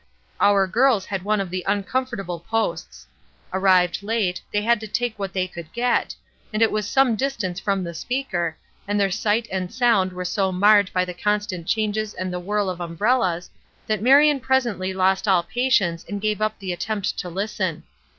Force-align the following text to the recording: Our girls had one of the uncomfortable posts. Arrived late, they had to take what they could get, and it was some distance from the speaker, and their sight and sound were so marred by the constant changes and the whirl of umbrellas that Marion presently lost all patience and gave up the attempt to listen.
Our 0.39 0.65
girls 0.65 1.05
had 1.05 1.21
one 1.21 1.39
of 1.39 1.51
the 1.51 1.63
uncomfortable 1.67 2.39
posts. 2.39 3.05
Arrived 3.53 4.01
late, 4.01 4.41
they 4.51 4.63
had 4.63 4.79
to 4.79 4.87
take 4.87 5.19
what 5.19 5.31
they 5.31 5.47
could 5.47 5.71
get, 5.73 6.15
and 6.51 6.63
it 6.63 6.71
was 6.71 6.87
some 6.87 7.15
distance 7.15 7.59
from 7.59 7.83
the 7.83 7.93
speaker, 7.93 8.57
and 8.87 8.99
their 8.99 9.11
sight 9.11 9.47
and 9.51 9.71
sound 9.71 10.11
were 10.11 10.25
so 10.25 10.51
marred 10.51 10.89
by 10.91 11.05
the 11.05 11.13
constant 11.13 11.67
changes 11.67 12.15
and 12.15 12.33
the 12.33 12.39
whirl 12.39 12.67
of 12.67 12.81
umbrellas 12.81 13.51
that 13.85 14.01
Marion 14.01 14.39
presently 14.39 14.91
lost 14.91 15.27
all 15.27 15.43
patience 15.43 16.03
and 16.09 16.19
gave 16.19 16.41
up 16.41 16.57
the 16.57 16.73
attempt 16.73 17.19
to 17.19 17.29
listen. 17.29 17.83